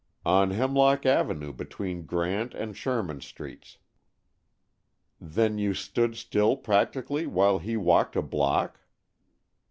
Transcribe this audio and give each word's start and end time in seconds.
"On 0.25 0.49
Hemlock 0.49 1.05
Avenue 1.05 1.53
between 1.53 2.07
Grant 2.07 2.55
and 2.55 2.75
Sherman 2.75 3.21
Streets." 3.21 3.77
"Then 5.19 5.59
you 5.59 5.75
stood 5.75 6.15
still, 6.15 6.57
practically, 6.57 7.27
while 7.27 7.59
he 7.59 7.77
walked 7.77 8.15
a 8.15 8.23
block?" 8.23 8.79